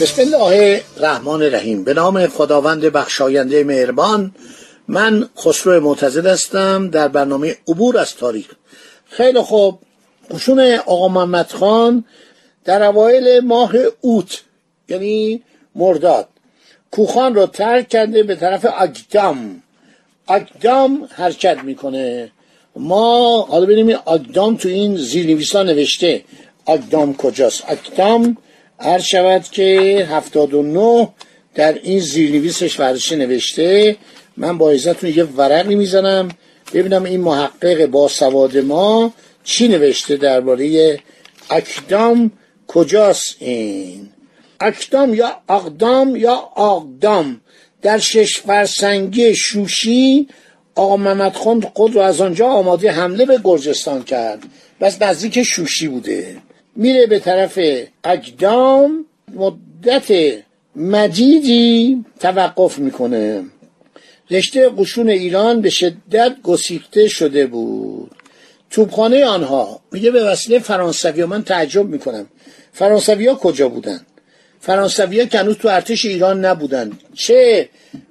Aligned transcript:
بسم 0.00 0.22
الله 0.22 0.82
الرحمن 0.96 1.42
الرحیم 1.42 1.84
به 1.84 1.94
نام 1.94 2.26
خداوند 2.26 2.80
بخشاینده 2.80 3.64
مهربان 3.64 4.34
من 4.88 5.28
خسرو 5.38 5.80
معتزد 5.80 6.26
هستم 6.26 6.90
در 6.90 7.08
برنامه 7.08 7.56
عبور 7.68 7.98
از 7.98 8.14
تاریخ. 8.14 8.46
خیلی 9.10 9.40
خوب. 9.40 9.78
قشون 10.30 10.60
آقا 10.86 11.08
محمد 11.08 11.50
خان 11.50 12.04
در 12.64 12.82
اوایل 12.82 13.40
ماه 13.40 13.72
اوت 14.00 14.40
یعنی 14.88 15.42
مرداد 15.74 16.28
کوخان 16.90 17.34
رو 17.34 17.46
ترک 17.46 17.88
کرده 17.88 18.22
به 18.22 18.34
طرف 18.34 18.66
اگدام 18.78 19.62
اگدام 20.28 21.08
حرکت 21.12 21.58
می‌کنه. 21.64 22.32
ما 22.76 23.42
حالا 23.42 23.66
ببینیم 23.66 23.98
اگدام 24.06 24.56
تو 24.56 24.68
این 24.68 24.96
زیرنویسا 24.96 25.62
نوشته. 25.62 26.24
اگدام 26.66 27.16
کجاست؟ 27.16 27.64
اگدام 27.68 28.36
هر 28.80 28.98
شود 28.98 29.42
که 29.42 29.64
79 30.10 31.08
در 31.54 31.78
این 31.82 32.00
زیرنویسش 32.00 32.80
ورشی 32.80 33.16
نوشته. 33.16 33.96
من 34.36 34.58
با 34.58 34.70
عزتون 34.70 35.10
یه 35.10 35.24
ورقی 35.24 35.74
می‌زنم 35.74 36.28
ببینم 36.74 37.04
این 37.04 37.20
محقق 37.20 37.86
با 37.86 38.08
سواد 38.08 38.58
ما 38.58 39.12
چی 39.44 39.68
نوشته 39.68 40.16
درباره 40.16 40.98
اکدام 41.50 42.30
کجاست 42.66 43.36
این؟ 43.38 44.08
اکدام 44.60 45.14
یا 45.14 45.36
اقدام 45.48 46.16
یا 46.16 46.50
اقدام 46.56 47.40
در 47.82 47.98
شش 47.98 48.40
فرسنگی 48.40 49.34
شوشی 49.34 50.28
آقا 50.74 50.96
محمد 50.96 51.32
خان 51.32 51.60
خود 51.60 51.94
رو 51.94 52.00
از 52.00 52.20
آنجا 52.20 52.46
آماده 52.46 52.90
حمله 52.90 53.26
به 53.26 53.40
گرجستان 53.44 54.02
کرد. 54.02 54.42
بس 54.80 55.02
نزدیک 55.02 55.42
شوشی 55.42 55.88
بوده. 55.88 56.36
میره 56.80 57.06
به 57.06 57.18
طرف 57.18 57.58
اجدام 58.04 59.04
مدت 59.34 60.12
مدیدی 60.76 62.04
توقف 62.20 62.78
می‌کنه. 62.78 63.44
رشته 64.30 64.68
قشون 64.68 65.08
ایران 65.08 65.60
به 65.60 65.70
شدت 65.70 66.36
گسیخته 66.42 67.08
شده 67.08 67.46
بود. 67.46 68.10
توبخانه 68.70 69.24
آنها 69.24 69.80
میگه 69.92 70.10
به 70.10 70.24
وسیله 70.24 70.58
فرانسوی 70.58 71.24
من 71.24 71.42
تعجب 71.42 71.86
می‌کنم. 71.86 72.26
فرانسوی 72.72 73.26
ها 73.26 73.34
کجا 73.34 73.68
بودن؟ 73.68 74.00
فرانسوی 74.60 75.20
ها 75.20 75.26
که 75.26 75.54
تو 75.54 75.68
ارتش 75.68 76.04
ایران 76.04 76.44
نبودن. 76.44 76.92
چه 77.14 77.68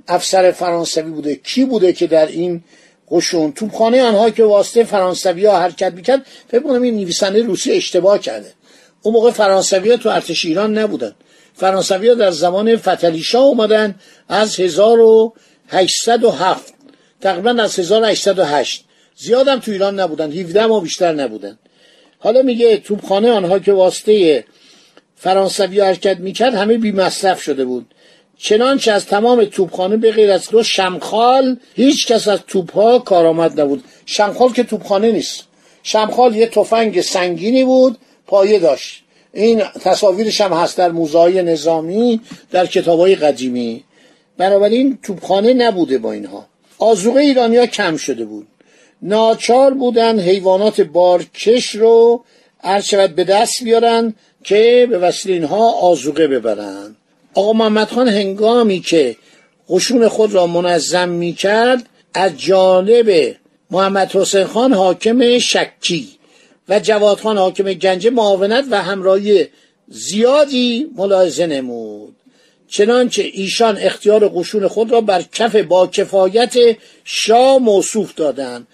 افسر 0.08 0.52
فرانسوی 0.52 1.12
بوده؟ 1.12 1.36
کی 1.36 1.66
بوده 1.66 1.94
که 1.94 2.08
در 2.08 2.28
این 2.28 2.64
قشون؟ 3.12 3.52
توبخانه 3.52 4.04
آنها 4.04 4.30
که 4.30 4.44
واسطه 4.44 4.84
فرانسوی 4.84 5.46
ها 5.46 5.60
حرکت 5.60 5.94
می‌کرد 5.94 6.26
فکر 6.48 6.60
کنم 6.60 6.82
این 6.82 6.96
نویسنده 6.96 7.44
روسی 7.44 7.72
اشتباه 7.72 8.20
کرده. 8.20 8.59
اون 9.02 9.14
موقع 9.14 9.32
فرانسوی 9.32 9.92
ها 9.92 9.98
تو 9.98 10.10
ارتش 10.10 10.46
ایران 10.46 10.78
نبودن. 10.78 11.16
فرانسوی 11.54 12.08
ها 12.08 12.14
در 12.14 12.32
زمان 12.32 12.78
فتلیشا 12.78 13.40
اومدن 13.40 13.96
از 14.30 14.60
1807 14.60 16.74
تقریبا 17.22 17.50
از 17.50 17.80
1808 17.80 18.86
زیادم 19.16 19.60
تو 19.60 19.72
ایران 19.72 20.00
نبودن. 20.00 20.32
17 20.32 20.66
ما 20.66 20.80
بیشتر 20.80 21.14
نبودن. 21.14 21.60
حالا 22.20 22.42
میگه 22.42 22.78
توبخانه 22.78 23.32
آنها 23.32 23.60
که 23.60 23.74
واسطه 23.74 24.46
فرانسوی 25.16 25.80
حرکت 25.80 26.20
می‌کرد 26.20 26.56
همه 26.56 26.78
بی 26.78 26.92
مصرف 26.92 27.42
شده 27.42 27.66
بود. 27.66 27.94
چنانچه 28.38 28.92
از 28.92 29.06
تمام 29.06 29.46
توپخانه 29.46 29.98
به 29.98 30.12
غیر 30.12 30.32
از 30.32 30.50
دو 30.50 30.64
شمخال 30.64 31.58
هیچ 31.76 32.08
کس 32.08 32.28
از 32.28 32.40
توپها 32.48 33.00
کارآمد 33.00 33.62
نبود. 33.62 33.84
شمخال 34.06 34.54
که 34.54 34.64
توپخانه 34.64 35.12
نیست. 35.12 35.44
شمخال 35.84 36.36
یه 36.36 36.48
تفنگ 36.48 37.02
سنگینی 37.02 37.64
بود. 37.64 37.98
پایه 38.30 38.60
داشت. 38.60 39.04
این 39.34 39.64
تصاویرش 39.82 40.42
هم 40.42 40.54
هست 40.54 40.78
در 40.78 40.92
موزای 40.92 41.44
نظامی 41.44 42.22
در 42.52 42.66
کتابای 42.66 43.16
قدیمی. 43.16 43.84
بنابراین 44.38 44.98
توپخانه 45.04 45.54
نبوده 45.54 45.98
با 45.98 46.12
اینها. 46.12 46.46
آزوقه 46.80 47.20
ایرانیا 47.20 47.66
کم 47.66 47.98
شده 47.98 48.26
بود. 48.26 48.48
ناچار 49.02 49.74
بودن 49.74 50.20
حیوانات 50.20 50.82
بارکش 50.82 51.70
رو 51.76 52.24
هر 52.64 52.82
شود 52.82 53.16
به 53.16 53.24
دست 53.24 53.64
بیارن 53.64 54.14
که 54.44 54.88
به 54.90 54.98
وسیله 54.98 55.36
اینها 55.36 55.72
آزوقه 55.72 56.28
ببرن. 56.28 56.96
آقا 57.34 57.54
محمد 57.54 57.88
خان 57.88 58.08
هنگامی 58.08 58.80
که 58.80 59.16
قشون 59.70 60.08
خود 60.08 60.34
را 60.34 60.48
منظم 60.48 61.10
می 61.10 61.34
کرد 61.34 61.86
از 62.14 62.38
جانب 62.38 63.36
محمد 63.72 64.12
حسین 64.16 64.46
خان 64.46 64.74
حاکم 64.74 65.38
شکی. 65.38 66.19
و 66.70 66.80
جواد 66.80 67.18
خان 67.18 67.38
حاکم 67.38 67.74
گنجه 67.74 68.10
معاونت 68.10 68.66
و 68.72 68.82
همراهی 68.82 69.48
زیادی 69.88 70.90
ملاحظه 70.96 71.48
نمود. 71.48 72.16
چنانچه 72.68 73.24
ایشان 73.34 73.78
اختیار 73.78 74.32
قشون 74.36 74.68
خود 74.68 74.92
را 74.92 75.02
بر 75.02 75.22
کف 75.22 75.56
با 75.56 75.88
کفایت 75.88 76.54
شاه 77.04 77.58
موصوف 77.58 78.16
دادند 78.16 78.68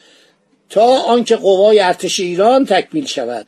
تا 0.70 0.86
آنکه 0.86 1.36
قوای 1.36 1.80
ارتش 1.80 2.20
ایران 2.20 2.66
تکمیل 2.66 3.06
شود. 3.06 3.48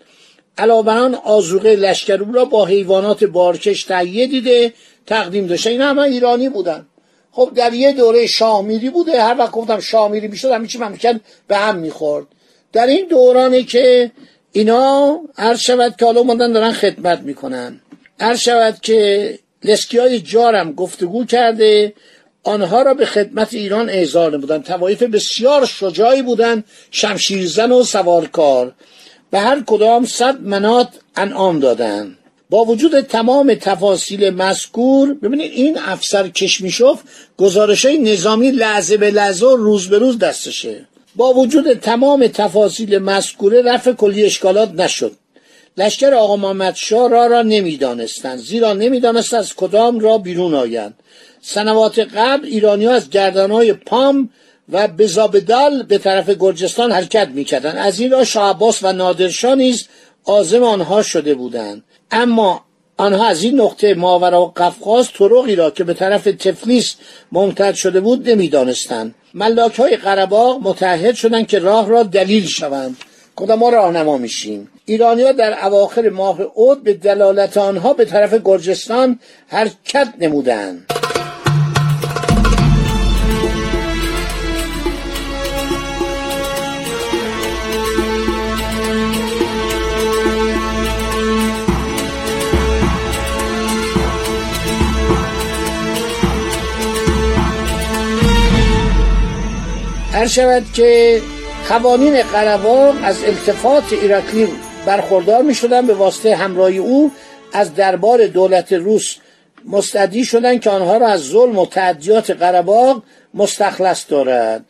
علاوه 0.58 0.94
آن 0.94 1.16
آزوقه 1.16 1.76
لشکر 1.76 2.18
را 2.18 2.46
با 2.46 2.66
حیوانات 2.66 3.24
بارکش 3.24 3.84
تهیه 3.84 4.28
دیده 4.28 4.74
تقدیم 5.06 5.48
داشته. 5.48 5.70
این 5.70 5.82
همه 5.82 6.02
ایرانی 6.02 6.50
بودن. 6.50 6.86
خب 7.32 7.52
در 7.56 7.74
یه 7.74 7.94
دوره 7.94 8.28
شامیری 8.28 8.90
بوده. 8.90 9.24
هر 9.24 9.36
وقت 9.40 9.52
گفتم 9.52 9.80
شامیری 9.80 10.28
می‌شد 10.28 10.52
همه 10.52 10.68
چی 10.68 10.80
به 11.48 11.58
هم 11.58 11.78
می‌خورد. 11.78 12.26
در 12.74 12.88
این 12.88 13.08
دورانی 13.08 13.64
که 13.64 14.12
اینا 14.58 15.20
هر 15.38 15.56
شود 15.56 15.96
که 16.00 16.06
حالا 16.06 16.20
اومدن 16.20 16.52
دارن 16.52 16.72
خدمت 16.72 17.20
می‌کنن. 17.20 17.82
هر 18.20 18.36
شود 18.36 18.78
که 18.82 19.40
لسکی 19.64 19.98
های 19.98 20.20
جارم 20.20 20.74
گفتگو 20.74 21.26
کرده 21.26 21.94
آنها 22.44 22.82
را 22.82 22.94
به 22.94 23.06
خدمت 23.06 23.54
ایران 23.54 23.90
اعزار 23.90 24.38
نمودن. 24.38 24.62
توایف 24.62 25.04
بسیار 25.04 25.66
شجاعی 25.66 26.22
بودن 26.22 26.64
شمشیرزن 26.92 27.72
و 27.72 27.84
سوارکار. 27.84 28.74
به 29.32 29.40
هر 29.40 29.64
کدام 29.66 30.06
صد 30.06 30.42
منات 30.42 30.90
انعام 31.16 31.60
دادن. 31.60 32.18
با 32.50 32.66
وجود 32.66 33.02
تمام 33.02 33.54
تفاصیل 33.54 34.30
مذکور 34.30 35.14
ببینید 35.14 35.52
این 35.52 35.78
افسر 35.78 36.28
کشمیشوف 36.28 37.02
گزارش 37.38 37.86
های 37.86 37.98
نظامی 37.98 38.52
لحظه 38.52 38.98
به 38.98 39.12
لحظه 39.12 39.46
و 39.46 39.56
روز 39.56 39.90
به 39.90 39.98
روز 39.98 40.20
دستشه. 40.20 40.88
با 41.18 41.34
وجود 41.34 41.74
تمام 41.74 42.28
تفاصیل 42.28 42.98
مذکوره 42.98 43.62
رفع 43.62 43.92
کلی 43.92 44.26
اشکالات 44.26 44.72
نشد. 44.72 45.12
لشکر 45.78 46.14
آقا 46.14 46.36
محمد 46.36 46.76
شاه 46.76 47.10
را 47.10 47.28
را 47.28 47.42
نمی‌دانستند. 47.42 48.40
زیرا 48.40 48.74
نمی‌دانست 48.74 49.34
از 49.34 49.56
کدام 49.56 50.00
را 50.00 50.18
بیرون 50.18 50.54
آیند. 50.54 50.94
سنوات 51.42 52.00
قبل 52.00 52.46
ایرانی 52.46 52.88
از 52.88 53.10
گردنهای 53.10 53.74
پام 53.74 54.30
و 54.70 54.88
بزابدال 54.88 55.84
به 55.84 55.98
طرف 55.98 56.30
گرجستان 56.30 56.92
حرکت 56.92 57.28
می‌کردند. 57.28 57.78
از 57.78 58.00
این 58.00 58.12
را 58.12 58.24
شاه 58.24 58.60
و 58.84 58.94
نادرشاه 58.94 59.56
نیز 59.56 59.88
آنها 60.64 61.04
شده 61.04 61.34
بودند. 61.36 61.84
اما 62.12 62.67
آنها 62.98 63.28
از 63.28 63.44
این 63.44 63.62
نقطه 63.62 63.94
ماورا 63.94 64.42
و 64.42 64.54
قفقاز 64.56 65.10
طرقی 65.12 65.56
را 65.56 65.72
که 65.72 65.84
به 65.84 65.94
طرف 65.94 66.24
تفلیس 66.24 66.96
ممتد 67.32 67.74
شده 67.74 68.00
بود 68.00 68.30
نمی‌دانستند. 68.30 69.16
ملاک 69.34 69.80
های 69.80 69.98
قرباق 69.98 70.60
متحد 70.62 71.16
شدند 71.16 71.48
که 71.48 71.60
راه 71.60 71.90
را 71.90 72.04
دلیل 72.04 72.46
شوند. 72.46 72.98
گفتم 73.36 73.54
ما 73.54 73.70
راهنما 73.70 74.18
میشیم؟ 74.18 74.70
ایرانیا 74.86 75.32
در 75.32 75.66
اواخر 75.66 76.10
ماه 76.10 76.42
عود 76.42 76.84
به 76.84 76.94
دلالت 76.94 77.58
آنها 77.58 77.94
به 77.94 78.06
طرف 78.06 78.34
گرجستان 78.46 79.20
حرکت 79.48 80.14
نمودند. 80.20 80.86
هر 100.18 100.28
شود 100.28 100.64
که 100.74 101.22
قوانین 101.70 102.22
قرباق 102.22 102.96
از 103.04 103.24
التفات 103.24 103.94
ایراکلی 103.94 104.48
برخوردار 104.86 105.42
می 105.42 105.56
شدن 105.56 105.88
به 105.88 105.94
واسطه 105.94 106.36
همراهی 106.36 106.78
او 106.78 107.12
از 107.54 107.76
دربار 107.76 108.28
دولت 108.28 108.74
روس 108.74 109.16
مستدی 109.66 110.26
شدند 110.26 110.62
که 110.62 110.70
آنها 110.70 110.98
را 110.98 111.08
از 111.08 111.22
ظلم 111.22 111.58
و 111.58 111.66
تعدیات 111.66 112.32
قرباق 112.32 113.04
مستخلص 113.34 114.06
دارد. 114.10 114.66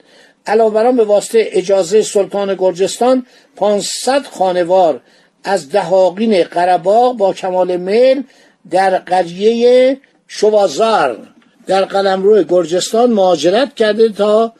علاوه 0.48 0.74
بر 0.74 0.92
به 0.92 1.04
واسطه 1.04 1.48
اجازه 1.52 2.02
سلطان 2.02 2.56
گرجستان 2.56 3.26
500 3.56 4.26
خانوار 4.26 5.02
از 5.44 5.70
دهاقین 5.70 6.44
قرباق 6.44 7.18
با 7.18 7.34
کمال 7.34 7.78
میل 7.78 8.24
در 8.72 8.98
قریه 8.98 9.98
شوازار 10.28 11.28
در 11.68 11.86
قلمرو 11.86 12.44
گرجستان 12.44 13.12
مهاجرت 13.12 13.76
کرده 13.76 14.10
تا 14.10 14.54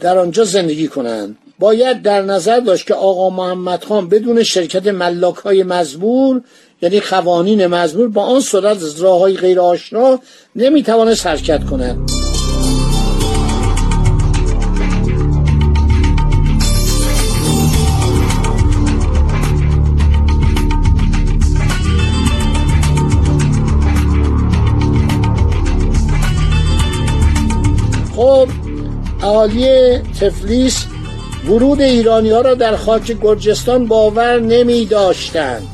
در 0.00 0.18
آنجا 0.18 0.44
زندگی 0.44 0.88
کنند. 0.88 1.36
باید 1.58 2.02
در 2.02 2.22
نظر 2.22 2.60
داشت 2.60 2.86
که 2.86 2.94
آقا 2.94 3.30
محمد 3.30 3.84
خان 3.84 4.08
بدون 4.08 4.42
شرکت 4.42 4.86
ملاک 4.86 5.36
های 5.36 5.62
مزبور 5.62 6.42
یعنی 6.82 7.00
قوانین 7.00 7.66
مزبور 7.66 8.08
با 8.08 8.22
آن 8.22 8.40
صورت 8.40 8.78
راه 8.98 9.18
های 9.18 9.36
غیر 9.36 9.60
آشنا 9.60 10.20
نمی‌توانست 10.56 11.26
حرکت 11.26 11.64
کند. 11.64 12.25
خب 28.16 28.48
اهالی 29.22 29.98
تفلیس 29.98 30.86
ورود 31.48 31.80
ایرانی 31.80 32.30
ها 32.30 32.40
را 32.40 32.54
در 32.54 32.76
خاک 32.76 33.16
گرجستان 33.22 33.86
باور 33.86 34.40
نمی 34.40 34.84
داشتند 34.84 35.66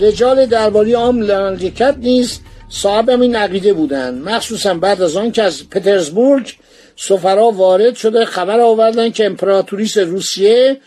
رجال 0.00 0.46
درباری 0.46 0.92
عام 0.92 1.16
مملکت 1.16 1.96
نیز 1.98 2.40
صاحب 2.68 3.10
این 3.10 3.36
عقیده 3.36 3.72
بودند. 3.72 4.28
مخصوصا 4.28 4.74
بعد 4.74 5.02
از 5.02 5.16
آن 5.16 5.32
که 5.32 5.42
از 5.42 5.68
پترزبورگ 5.68 6.52
سفرا 6.96 7.50
وارد 7.50 7.94
شده 7.94 8.24
خبر 8.24 8.60
آوردن 8.60 9.10
که 9.10 9.26
امپراتوریس 9.26 9.98
روسیه 9.98 10.80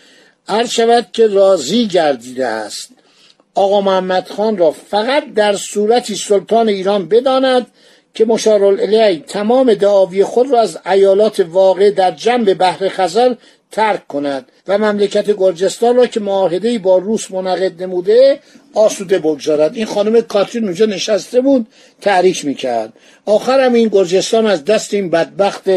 عرض 0.47 0.69
شود 0.69 1.07
که 1.13 1.27
راضی 1.27 1.87
گردیده 1.87 2.45
است. 2.45 2.89
آقا 3.55 3.81
محمد 3.81 4.27
خان 4.27 4.57
را 4.57 4.71
فقط 4.71 5.33
در 5.33 5.55
صورتی 5.55 6.15
سلطان 6.15 6.69
ایران 6.69 7.07
بداند 7.07 7.67
که 8.17 8.25
مشارالعلیه 8.25 9.19
تمام 9.19 9.73
دعاوی 9.73 10.23
خود 10.23 10.51
را 10.51 10.61
از 10.61 10.77
ایالات 10.85 11.39
واقع 11.39 11.91
در 11.91 12.11
جنب 12.11 12.53
بحر 12.53 12.89
خزر 12.89 13.35
ترک 13.71 14.07
کند 14.07 14.45
و 14.67 14.77
مملکت 14.77 15.31
گرجستان 15.37 15.95
را 15.95 16.05
که 16.05 16.19
معاهده 16.19 16.79
با 16.79 16.97
روس 16.97 17.31
منعقد 17.31 17.83
نموده 17.83 18.39
آسوده 18.73 19.19
بگذارد. 19.19 19.75
این 19.75 19.85
خانم 19.85 20.21
کاترین 20.21 20.63
اونجا 20.63 20.85
نشسته 20.85 21.41
بود 21.41 21.67
تعریف 22.01 22.43
می‌کرد. 22.43 22.93
آخرم 23.25 23.73
این 23.73 23.87
گرجستان 23.87 24.45
از 24.45 24.65
دست 24.65 24.93
این 24.93 25.09
بدبخت 25.09 25.69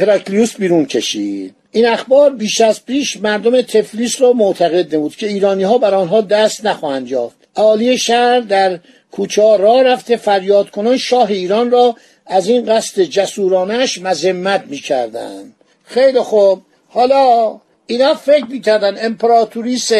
هرکلیوس 0.00 0.56
بیرون 0.56 0.86
کشید. 0.86 1.54
این 1.70 1.86
اخبار 1.86 2.30
بیش 2.30 2.60
از 2.60 2.86
پیش 2.86 3.16
مردم 3.16 3.62
تفلیس 3.62 4.20
را 4.20 4.32
معتقد 4.32 4.94
نمود 4.94 5.16
که 5.16 5.26
ایرانی 5.26 5.62
ها 5.62 5.78
بر 5.78 5.94
آنها 5.94 6.20
دست 6.20 6.66
نخواهند 6.66 7.08
یافت. 7.08 7.36
عالی 7.54 7.98
شهر 7.98 8.40
در 8.40 8.78
کوچه 9.12 9.56
را 9.56 9.82
رفته 9.82 10.16
فریاد 10.16 10.70
کنان 10.70 10.96
شاه 10.96 11.30
ایران 11.30 11.70
را 11.70 11.96
از 12.26 12.48
این 12.48 12.64
قصد 12.64 13.02
جسورانش 13.02 13.98
مذمت 13.98 14.64
می‌کردند. 14.66 15.54
خیلی 15.84 16.20
خوب. 16.20 16.62
حالا 16.88 17.60
اینا 17.86 18.14
فکر 18.14 18.44
می‌کردن 18.44 19.04
امپراتوریس 19.06 19.92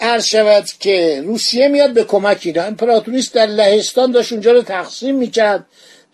عرض 0.00 0.24
شود 0.26 0.64
که 0.80 1.22
روسیه 1.24 1.68
میاد 1.68 1.92
به 1.92 2.04
کمک 2.04 2.42
اینا. 2.44 2.62
امپراتوریس 2.62 3.32
در 3.32 3.46
لهستان 3.46 4.10
داشت 4.10 4.32
اونجا 4.32 4.52
رو 4.52 4.62
تقسیم 4.62 5.14
می‌کرد. 5.14 5.66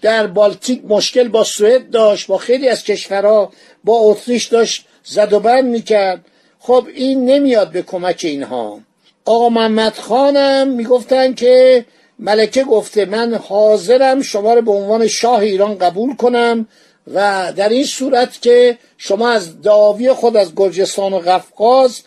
در 0.03 0.27
بالتیک 0.27 0.83
مشکل 0.89 1.29
با 1.29 1.45
سوئد 1.45 1.91
داشت 1.91 2.27
با 2.27 2.39
خیلی 2.39 2.69
از 2.69 2.85
کشورها 2.85 3.53
با 3.85 3.95
اتریش 3.95 4.47
داشت 4.47 4.85
زد 5.05 5.33
و 5.33 5.41
بند 5.41 5.65
می‌کرد. 5.65 6.25
خب 6.59 6.87
این 6.95 7.25
نمیاد 7.25 7.71
به 7.73 7.83
کمک 7.83 8.21
اینها. 8.25 8.81
آقا 9.25 9.49
محمد 9.49 9.95
خانم 9.95 10.69
می‌گفتن 10.69 11.35
که 11.35 11.85
ملکه 12.19 12.65
گفته 12.65 13.05
من 13.05 13.35
حاضرم 13.35 14.23
شما 14.23 14.55
رو 14.55 14.63
به 14.63 14.73
عنوان 14.73 15.07
شاه 15.07 15.41
ایران 15.41 15.79
قبول 15.79 16.17
کنم 16.17 16.69
و 17.15 17.53
در 17.57 17.69
این 17.69 17.85
صورت 17.85 18.43
که 18.43 18.79
شما 18.99 19.31
از 19.31 19.63
دعاوی 19.63 20.13
خود 20.13 20.37
از 20.37 20.53
گرجستان 20.57 21.13
و 21.13 21.19
قفقاز 21.19 22.01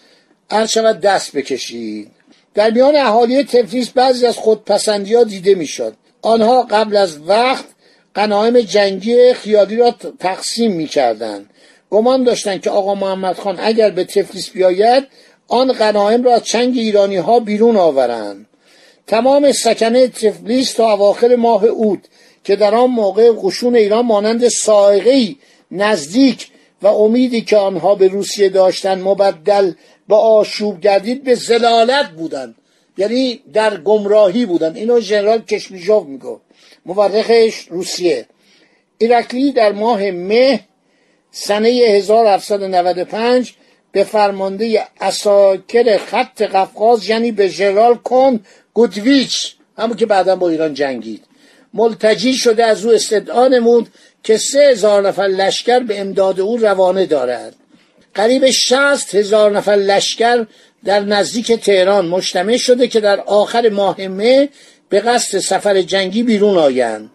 هر 0.51 0.65
شود 0.65 0.99
دست 0.99 1.35
بکشید. 1.35 2.11
در 2.53 2.71
میان 2.71 2.95
اهالی 2.95 3.43
تفلیس 3.43 3.89
بعضی 3.89 4.25
از 4.25 4.37
خودپسندی 4.37 5.15
ها 5.15 5.23
دیده 5.23 5.55
می‌شد. 5.55 5.93
آنها 6.21 6.61
قبل 6.61 6.97
از 6.97 7.19
وقت 7.27 7.65
قنایم 8.13 8.59
جنگی 8.59 9.33
خیالی 9.33 9.75
را 9.75 9.95
تقسیم 10.19 10.71
می‌کردند. 10.71 11.49
گمان 11.89 12.23
داشتند 12.23 12.61
که 12.61 12.69
آقا 12.69 12.95
محمد 12.95 13.35
خان 13.35 13.59
اگر 13.59 13.89
به 13.89 14.03
تفلیس 14.03 14.49
بیاید 14.49 15.07
آن 15.47 15.73
غنایم 15.73 16.23
را 16.23 16.39
چنگ 16.39 16.77
ایرانی 16.77 17.17
ها 17.17 17.39
بیرون 17.39 17.77
آورند. 17.77 18.45
تمام 19.07 19.51
سکنه 19.51 20.07
تفلیس 20.07 20.73
تا 20.73 20.93
اواخر 20.93 21.35
ماه 21.35 21.65
اود 21.65 22.07
که 22.43 22.55
در 22.55 22.75
آن 22.75 22.89
موقع 22.89 23.31
قشون 23.41 23.75
ایران 23.75 24.05
مانند 24.05 24.47
سائقه 24.47 25.35
نزدیک 25.71 26.47
و 26.81 26.87
امیدی 26.87 27.41
که 27.41 27.57
آنها 27.57 27.95
به 27.95 28.07
روسیه 28.07 28.49
داشتند 28.49 29.03
مبدل 29.03 29.73
به 30.07 30.15
آشوب 30.15 30.81
گردید 30.81 31.23
به 31.23 31.35
زلالت 31.35 32.09
بودند. 32.09 32.55
یعنی 32.97 33.41
در 33.53 33.77
گمراهی 33.77 34.45
بودند. 34.45 34.77
اینو 34.77 34.99
ژنرال 34.99 35.41
کشمیجوف 35.41 36.05
میگو 36.07 36.39
مورخش 36.85 37.67
روسیه. 37.69 38.25
ایرکلی 38.97 39.51
در 39.51 39.71
ماه 39.71 40.11
مه 40.11 40.59
سنه 41.31 41.69
1795 41.69 43.53
به 43.91 44.03
فرمانده 44.03 44.83
اساکر 45.01 45.97
خط 45.97 46.41
قفقاز 46.41 47.09
یعنی 47.09 47.31
به 47.31 47.47
ژنرال 47.47 47.95
کن 47.95 48.39
گودویچ 48.77 49.55
همون 49.77 49.97
که 49.97 50.05
بعدا 50.05 50.35
با 50.35 50.49
ایران 50.49 50.73
جنگید. 50.73 51.23
ملتجی 51.73 52.33
شده 52.33 52.65
از 52.65 52.85
او 52.85 52.91
استدعا 52.91 53.47
نمود 53.47 53.87
که 54.23 54.37
سه 54.37 54.59
هزار 54.59 55.07
نفر 55.07 55.23
لشکر 55.23 55.79
به 55.79 55.99
امداد 55.99 56.39
او 56.39 56.57
روانه 56.57 57.05
دارد. 57.05 57.55
قریب 58.13 58.49
شست 58.49 59.15
هزار 59.15 59.51
نفر 59.51 59.71
لشکر 59.71 60.45
در 60.85 60.99
نزدیک 60.99 61.51
تهران 61.51 62.07
مجتمع 62.07 62.57
شده 62.57 62.87
که 62.87 62.99
در 62.99 63.19
آخر 63.19 63.69
ماه 63.69 64.07
مه 64.07 64.49
به 64.89 64.99
قصد 64.99 65.39
سفر 65.39 65.81
جنگی 65.81 66.23
بیرون 66.23 66.57
آیند. 66.57 67.09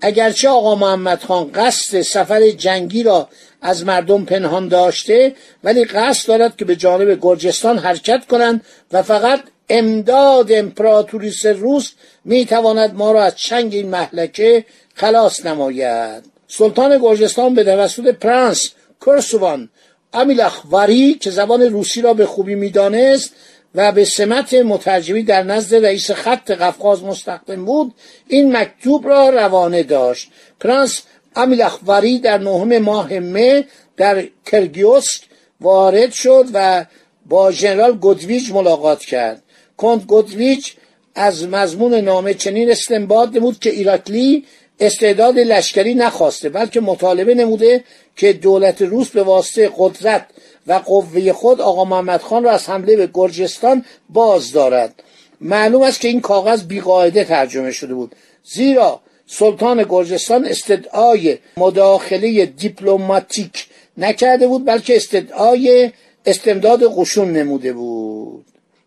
اگرچه 0.00 0.48
آقا 0.48 0.74
محمد 0.74 1.22
خان 1.22 1.52
قصد 1.52 2.00
سفر 2.00 2.50
جنگی 2.50 3.02
را 3.02 3.28
از 3.62 3.84
مردم 3.84 4.24
پنهان 4.24 4.68
داشته 4.68 5.34
ولی 5.64 5.84
قصد 5.84 6.28
دارد 6.28 6.56
که 6.56 6.64
به 6.64 6.76
جانب 6.76 7.18
گرجستان 7.20 7.78
حرکت 7.78 8.26
کنند 8.26 8.64
و 8.92 9.02
فقط 9.02 9.40
امداد 9.70 10.52
امپراتوریس 10.52 11.46
روس 11.46 11.92
می‌تواند 12.24 12.94
ما 12.94 13.12
را 13.12 13.22
از 13.22 13.36
چنگ 13.36 13.74
این 13.74 13.88
محلکه 13.88 14.64
خلاص 14.94 15.46
نماید. 15.46 16.24
سلطان 16.48 16.98
گرجستان 16.98 17.54
به 17.54 17.64
توسط 17.64 18.14
پرنس 18.14 18.70
کرسوان 19.00 19.68
امیلخواری 20.12 21.14
که 21.14 21.30
زبان 21.30 21.62
روسی 21.62 22.02
را 22.02 22.14
به 22.14 22.26
خوبی 22.26 22.54
می‌دانست 22.54 23.32
و 23.74 23.92
به 23.92 24.04
سمت 24.04 24.54
مترجمی 24.54 25.22
در 25.22 25.42
نزد 25.42 25.74
رئیس 25.74 26.10
خط 26.10 26.50
قفقاز 26.50 27.04
مستقدم 27.04 27.64
بود 27.64 27.94
این 28.28 28.56
مکتوب 28.56 29.08
را 29.08 29.28
روانه 29.28 29.82
داشت. 29.82 30.30
پرنس 30.60 31.02
امیلخواری 31.36 32.18
در 32.18 32.38
نهم 32.38 32.78
ماه 32.78 33.18
مه 33.18 33.64
در 33.96 34.24
کرگیوسک 34.46 35.22
وارد 35.60 36.12
شد 36.12 36.46
و 36.54 36.84
با 37.26 37.50
ژنرال 37.52 37.92
گودویج 37.92 38.52
ملاقات 38.52 39.04
کرد. 39.04 39.42
کند 39.80 40.04
گودویچ 40.04 40.74
از 41.14 41.48
مضمون 41.48 41.94
نامه 41.94 42.34
چنین 42.34 42.70
استنباط 42.70 43.28
نمود 43.36 43.58
که 43.58 43.70
ایراکلی 43.70 44.44
استعداد 44.80 45.38
لشکری 45.38 45.94
نخواسته 45.94 46.48
بلکه 46.48 46.80
مطالبه 46.80 47.34
نموده 47.34 47.84
که 48.16 48.32
دولت 48.32 48.82
روس 48.82 49.10
به 49.10 49.22
واسطه 49.22 49.70
قدرت 49.78 50.26
و 50.66 50.72
قوه 50.72 51.32
خود 51.32 51.60
آقا 51.60 51.84
محمد 51.84 52.20
خان 52.20 52.44
را 52.44 52.50
از 52.50 52.68
حمله 52.68 52.96
به 52.96 53.10
گرجستان 53.14 53.84
باز 54.10 54.52
دارد. 54.52 55.02
معلوم 55.40 55.82
است 55.82 56.00
که 56.00 56.08
این 56.08 56.20
کاغذ 56.20 56.62
بیقاعده 56.62 57.24
ترجمه 57.24 57.72
شده 57.72 57.94
بود. 57.94 58.14
زیرا 58.44 59.00
سلطان 59.26 59.86
گرجستان 59.88 60.44
استدعای 60.44 61.38
مداخله 61.56 62.46
دیپلماتیک 62.46 63.66
نکرده 63.98 64.46
بود 64.46 64.64
بلکه 64.64 64.96
استدعای 64.96 65.92
استمداد 66.26 66.80
قشون 66.96 67.32
نموده 67.32 67.72
بود. 67.72 68.44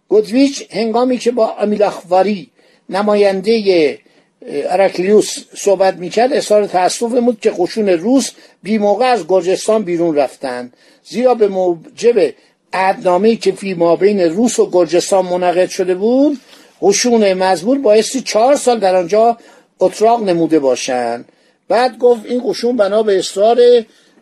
گودویچ 0.10 0.64
هنگامی 0.72 1.18
که 1.18 1.32
با 1.32 1.56
امیلخواری 1.60 2.50
نماینده 2.90 4.00
ارکلیوس 4.46 5.38
صحبت 5.58 5.94
می‌کرد 5.94 6.34
اظهار 6.34 6.68
تاسف 6.68 7.12
بود 7.12 7.40
که 7.40 7.54
قشون 7.58 7.90
روس 7.90 8.32
بی 8.64 8.78
موقع 8.78 9.06
از 9.06 9.28
گرجستان 9.28 9.84
بیرون 9.84 10.16
رفتند 10.16 10.74
زیرا 11.06 11.34
به 11.34 11.48
موجب 11.48 12.34
عهدنامه 12.74 13.36
که 13.36 13.52
فی 13.52 13.74
بین 14.00 14.20
روس 14.20 14.60
و 14.60 14.70
گرجستان 14.72 15.26
منعقد 15.26 15.70
شده 15.70 15.96
بود 15.96 16.40
قشون 16.82 17.34
مزمور 17.34 17.80
بایستی 17.80 18.22
چهار 18.22 18.56
سال 18.56 18.80
در 18.80 18.96
آنجا 18.96 19.38
اتراق 19.80 20.24
نموده 20.24 20.60
باشند. 20.60 21.26
بعد 21.68 21.98
گفت 21.98 22.26
این 22.26 22.42
قشون 22.46 22.78
بنا 22.78 23.04
به 23.04 23.20
اصرار 23.20 23.60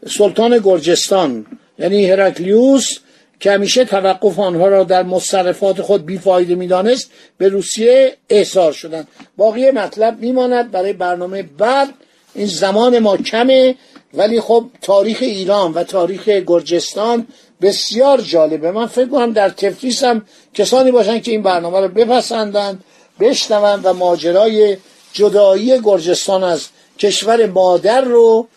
سلطان 0.09 0.57
گرجستان 0.63 1.45
یعنی 1.79 2.05
هرکلیوس 2.05 2.97
که 3.41 3.51
همیشه 3.51 3.86
توقف 3.86 4.39
آنها 4.39 4.67
را 4.67 4.83
در 4.83 5.03
مصرفات 5.03 5.81
خود 5.81 6.05
بیفایده 6.05 6.55
می‌دانست 6.55 7.12
به 7.38 7.50
روسیه 7.50 8.15
احضار 8.29 8.74
شدند. 8.74 9.07
باقی 9.38 9.71
مطلب 9.71 10.19
میماند 10.19 10.71
برای 10.71 10.93
برنامه 10.93 11.43
بعد. 11.43 11.89
این 12.36 12.48
زمان 12.48 13.00
ما 13.00 13.17
کمه 13.17 13.75
ولی 14.13 14.41
خب 14.41 14.65
تاریخ 14.81 15.17
ایران 15.21 15.74
و 15.74 15.83
تاریخ 15.83 16.29
گرجستان 16.29 17.27
بسیار 17.62 18.21
جالبه. 18.21 18.71
من 18.71 18.86
فکر 18.86 19.07
کنم 19.07 19.33
در 19.33 19.50
تفلیس 19.50 20.03
هم 20.03 20.25
کسانی 20.53 20.91
باشن 20.91 21.19
که 21.19 21.31
این 21.31 21.41
برنامه 21.41 21.79
رو 21.79 21.88
بپسندند 21.88 22.83
بشنون 23.19 23.81
و 23.83 23.93
ماجرای 23.93 24.77
جدایی 25.13 25.81
گرجستان 25.81 26.43
از 26.43 26.67
کشور 27.00 27.45
مادر 27.45 28.01
رو 28.01 28.48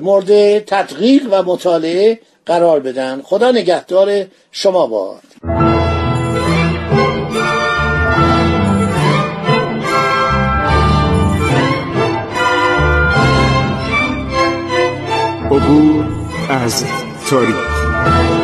مورد 0.00 0.58
تدقیق 0.58 1.22
و 1.30 1.42
مطالعه 1.42 2.20
قرار 2.46 2.80
بدن. 2.80 3.22
خدا 3.24 3.50
نگهدار 3.50 4.24
شما 4.52 4.86
باد. 4.86 5.22
عبور 15.50 16.04
از 16.48 16.84
تاریخ. 17.30 18.43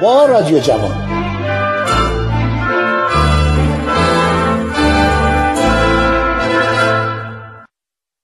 با 0.00 0.26
رادیو 0.26 0.58
جوان. 0.58 1.09